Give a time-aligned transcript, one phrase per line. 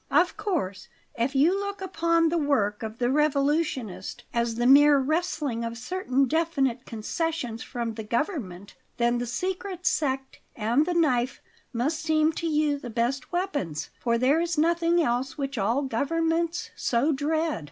[0.09, 5.63] Of course, if you look upon the work of the revolutionist as the mere wresting
[5.63, 11.39] of certain definite concessions from the government, then the secret sect and the knife
[11.71, 16.71] must seem to you the best weapons, for there is nothing else which all governments
[16.75, 17.59] so dread.